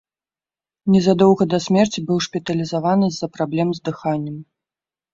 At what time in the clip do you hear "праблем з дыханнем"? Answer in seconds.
3.39-4.37